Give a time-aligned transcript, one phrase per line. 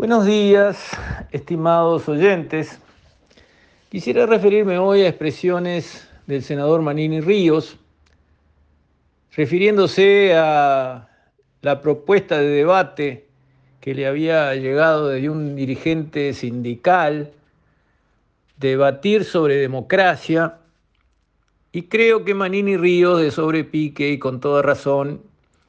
[0.00, 0.92] Buenos días,
[1.30, 2.80] estimados oyentes.
[3.90, 7.76] Quisiera referirme hoy a expresiones del senador Manini Ríos,
[9.36, 11.06] refiriéndose a
[11.60, 13.28] la propuesta de debate
[13.82, 17.32] que le había llegado de un dirigente sindical,
[18.56, 20.60] debatir sobre democracia,
[21.72, 25.20] y creo que Manini Ríos, de sobrepique y con toda razón,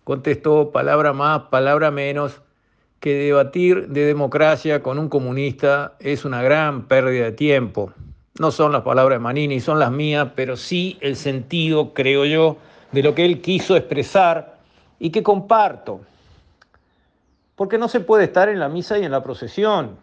[0.05, 2.39] contestó palabra más, palabra menos,
[3.01, 7.91] que debatir de democracia con un comunista es una gran pérdida de tiempo.
[8.39, 12.57] No son las palabras de Manini, son las mías, pero sí el sentido, creo yo,
[12.91, 14.59] de lo que él quiso expresar
[14.99, 16.01] y que comparto.
[17.55, 19.97] Porque no se puede estar en la misa y en la procesión.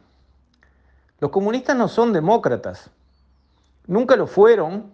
[1.21, 2.91] Los comunistas no son demócratas.
[3.87, 4.91] Nunca lo fueron.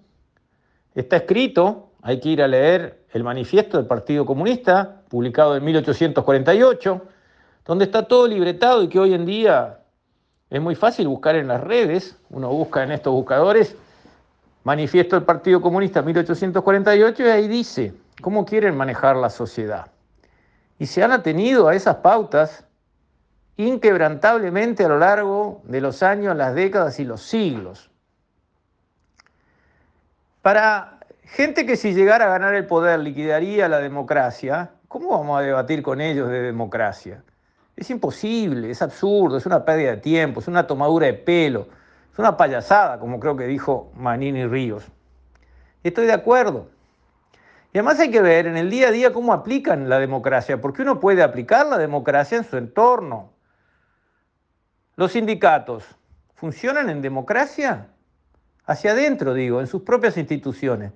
[0.94, 7.13] Está escrito, hay que ir a leer el manifiesto del Partido Comunista, publicado en 1848
[7.64, 9.80] donde está todo libretado y que hoy en día
[10.50, 13.76] es muy fácil buscar en las redes, uno busca en estos buscadores,
[14.62, 19.90] manifiesto del Partido Comunista 1848 y ahí dice cómo quieren manejar la sociedad.
[20.78, 22.64] Y se han atenido a esas pautas
[23.56, 27.90] inquebrantablemente a lo largo de los años, las décadas y los siglos.
[30.42, 35.42] Para gente que si llegara a ganar el poder liquidaría la democracia, ¿cómo vamos a
[35.42, 37.22] debatir con ellos de democracia?
[37.76, 41.68] Es imposible, es absurdo, es una pérdida de tiempo, es una tomadura de pelo,
[42.12, 44.84] es una payasada, como creo que dijo Manini Ríos.
[45.82, 46.68] Estoy de acuerdo.
[47.72, 50.82] Y además hay que ver en el día a día cómo aplican la democracia, porque
[50.82, 53.32] uno puede aplicar la democracia en su entorno.
[54.94, 55.84] Los sindicatos,
[56.36, 57.88] ¿funcionan en democracia?
[58.64, 60.92] Hacia adentro, digo, en sus propias instituciones.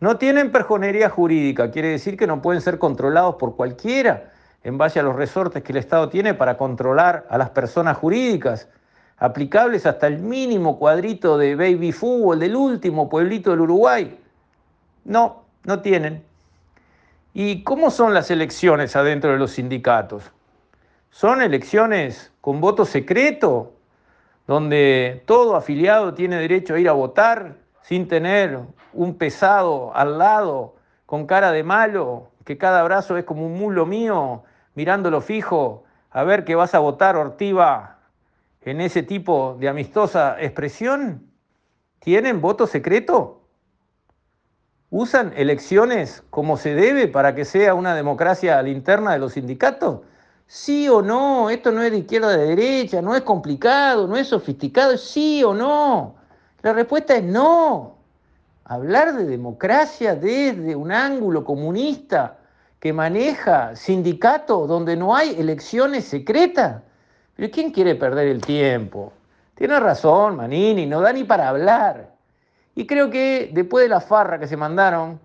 [0.00, 4.32] No tienen perjonería jurídica, quiere decir que no pueden ser controlados por cualquiera
[4.66, 8.68] en base a los resortes que el Estado tiene para controlar a las personas jurídicas,
[9.16, 14.18] aplicables hasta el mínimo cuadrito de baby fútbol del último pueblito del Uruguay.
[15.04, 16.24] No, no tienen.
[17.32, 20.32] ¿Y cómo son las elecciones adentro de los sindicatos?
[21.10, 23.72] ¿Son elecciones con voto secreto,
[24.48, 28.58] donde todo afiliado tiene derecho a ir a votar sin tener
[28.92, 30.74] un pesado al lado
[31.06, 34.42] con cara de malo, que cada brazo es como un mulo mío
[34.76, 37.98] mirándolo fijo, a ver qué vas a votar, Ortiva,
[38.60, 41.26] en ese tipo de amistosa expresión?
[41.98, 43.40] ¿Tienen voto secreto?
[44.90, 49.32] ¿Usan elecciones como se debe para que sea una democracia a la interna de los
[49.32, 50.00] sindicatos?
[50.46, 51.50] ¿Sí o no?
[51.50, 55.42] Esto no es de izquierda o de derecha, no es complicado, no es sofisticado, sí
[55.42, 56.14] o no.
[56.62, 57.96] La respuesta es no.
[58.64, 62.38] Hablar de democracia desde un ángulo comunista
[62.80, 66.82] que maneja sindicatos donde no hay elecciones secretas.
[67.34, 69.12] Pero ¿quién quiere perder el tiempo?
[69.54, 72.10] Tiene razón, Manini, no da ni para hablar.
[72.74, 75.18] Y creo que después de la farra que se mandaron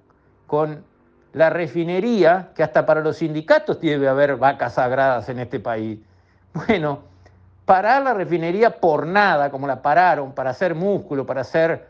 [0.48, 0.84] con
[1.34, 6.00] la refinería, que hasta para los sindicatos debe haber vacas sagradas en este país,
[6.54, 7.00] bueno,
[7.66, 11.88] parar la refinería por nada, como la pararon, para hacer músculo, para hacer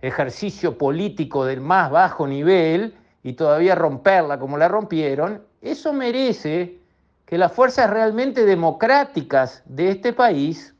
[0.00, 6.78] ejercicio político del más bajo nivel, y todavía romperla como la rompieron, eso merece
[7.24, 10.74] que las fuerzas realmente democráticas de este país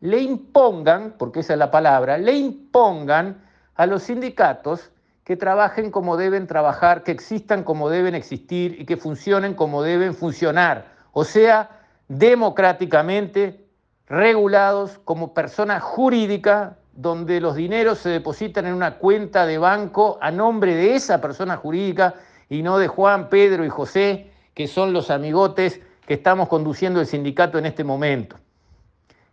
[0.00, 3.40] le impongan, porque esa es la palabra, le impongan
[3.76, 4.90] a los sindicatos
[5.22, 10.14] que trabajen como deben trabajar, que existan como deben existir y que funcionen como deben
[10.14, 11.70] funcionar, o sea,
[12.08, 13.64] democráticamente
[14.06, 20.30] regulados como persona jurídica donde los dineros se depositan en una cuenta de banco a
[20.30, 22.14] nombre de esa persona jurídica
[22.50, 27.06] y no de Juan, Pedro y José, que son los amigotes que estamos conduciendo el
[27.06, 28.36] sindicato en este momento.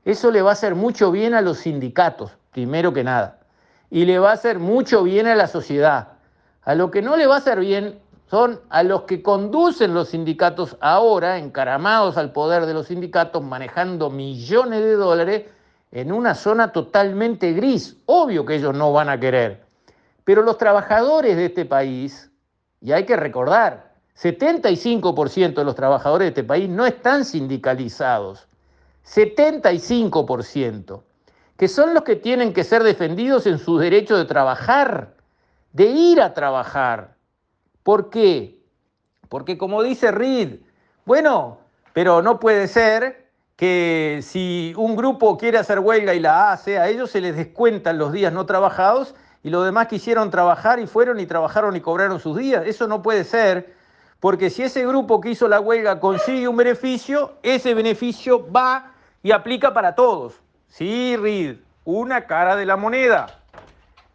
[0.06, 3.40] Eso le va a hacer mucho bien a los sindicatos, primero que nada,
[3.90, 6.14] y le va a hacer mucho bien a la sociedad.
[6.62, 10.10] A lo que no le va a hacer bien son a los que conducen los
[10.10, 15.44] sindicatos ahora, encaramados al poder de los sindicatos, manejando millones de dólares
[15.92, 17.98] en una zona totalmente gris.
[18.06, 19.66] Obvio que ellos no van a querer.
[20.24, 22.30] Pero los trabajadores de este país,
[22.82, 28.48] y hay que recordar, 75% de los trabajadores de este país no están sindicalizados.
[29.06, 31.04] 75%,
[31.56, 35.14] que son los que tienen que ser defendidos en su derecho de trabajar,
[35.72, 37.16] de ir a trabajar.
[37.84, 38.60] ¿Por qué?
[39.30, 40.60] Porque como dice Reed,
[41.06, 41.60] bueno,
[41.94, 43.27] pero no puede ser
[43.58, 47.98] que si un grupo quiere hacer huelga y la hace, a ellos se les descuentan
[47.98, 52.20] los días no trabajados y los demás quisieron trabajar y fueron y trabajaron y cobraron
[52.20, 52.64] sus días.
[52.68, 53.76] Eso no puede ser,
[54.20, 59.32] Porque si ese grupo que hizo la huelga consigue un beneficio, ese beneficio va y
[59.32, 60.40] aplica para todos.
[60.68, 63.42] Sí, Reed, una cara de la moneda.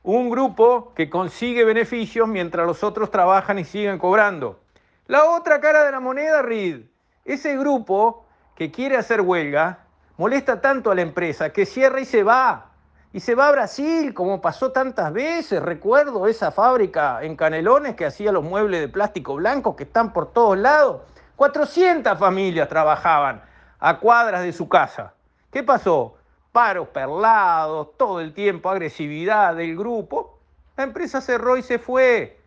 [0.03, 4.61] Un grupo que consigue beneficios mientras los otros trabajan y siguen cobrando.
[5.07, 6.83] La otra cara de la moneda, Reed,
[7.25, 9.81] ese grupo que quiere hacer huelga
[10.17, 12.67] molesta tanto a la empresa que cierra y se va.
[13.13, 15.63] Y se va a Brasil, como pasó tantas veces.
[15.63, 20.33] Recuerdo esa fábrica en Canelones que hacía los muebles de plástico blanco que están por
[20.33, 21.03] todos lados.
[21.37, 23.43] 400 familias trabajaban
[23.81, 25.13] a cuadras de su casa.
[25.51, 26.17] ¿Qué pasó?
[26.53, 30.39] Paros perlados, todo el tiempo agresividad del grupo.
[30.77, 32.41] La empresa cerró y se fue.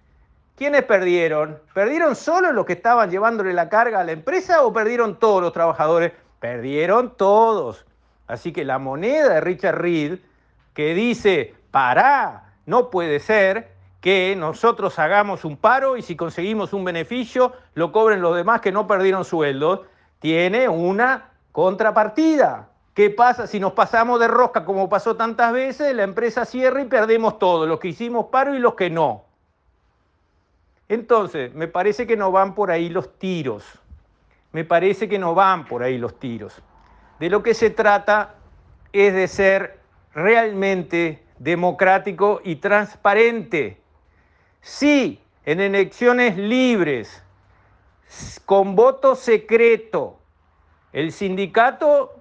[0.55, 1.59] ¿Quiénes perdieron?
[1.73, 5.51] ¿Perdieron solo los que estaban llevándole la carga a la empresa o perdieron todos los
[5.51, 6.13] trabajadores?
[6.39, 7.85] Perdieron todos.
[8.27, 10.19] Así que la moneda de Richard Reed
[10.73, 16.85] que dice, pará, no puede ser que nosotros hagamos un paro y si conseguimos un
[16.85, 19.81] beneficio lo cobren los demás que no perdieron sueldos,
[20.19, 22.69] tiene una contrapartida.
[22.93, 25.93] ¿Qué pasa si nos pasamos de rosca como pasó tantas veces?
[25.93, 29.24] La empresa cierra y perdemos todo, los que hicimos paro y los que no.
[30.87, 33.63] Entonces, me parece que no van por ahí los tiros.
[34.51, 36.61] Me parece que no van por ahí los tiros.
[37.19, 38.35] De lo que se trata
[38.93, 39.79] es de ser
[40.13, 43.81] realmente democrático y transparente.
[44.61, 47.23] Sí, en elecciones libres,
[48.45, 50.19] con voto secreto,
[50.93, 52.19] el sindicato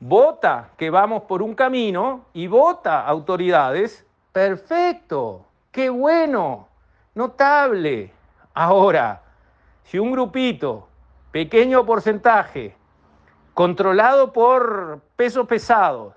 [0.00, 6.68] vota que vamos por un camino y vota autoridades, perfecto, qué bueno,
[7.14, 8.12] notable.
[8.54, 9.22] Ahora,
[9.84, 10.88] si un grupito,
[11.30, 12.74] pequeño porcentaje,
[13.54, 16.14] controlado por pesos pesados,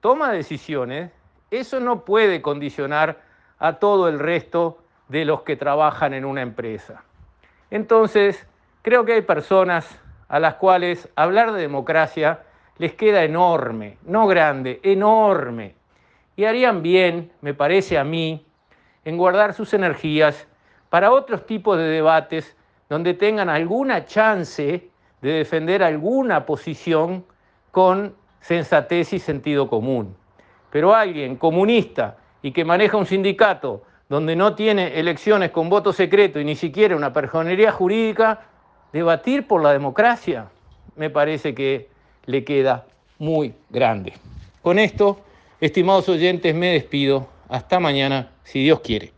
[0.00, 1.10] toma decisiones,
[1.50, 3.20] eso no puede condicionar
[3.58, 4.78] a todo el resto
[5.08, 7.02] de los que trabajan en una empresa.
[7.70, 8.46] Entonces,
[8.82, 9.98] creo que hay personas
[10.28, 12.44] a las cuales hablar de democracia
[12.78, 15.74] les queda enorme, no grande, enorme.
[16.36, 18.46] Y harían bien, me parece a mí,
[19.04, 20.46] en guardar sus energías
[20.88, 22.56] para otros tipos de debates
[22.88, 24.88] donde tengan alguna chance
[25.22, 27.24] de defender alguna posición
[27.70, 30.16] con sensatez y sentido común.
[30.70, 36.40] Pero alguien comunista y que maneja un sindicato donde no tiene elecciones con voto secreto
[36.40, 38.40] y ni siquiera una personería jurídica,
[38.92, 40.48] debatir por la democracia
[40.96, 41.88] me parece que
[42.26, 42.86] le queda
[43.18, 44.12] muy grande.
[44.62, 45.20] Con esto,
[45.60, 47.28] estimados oyentes, me despido.
[47.50, 49.12] Hasta mañana, si Dios quiere.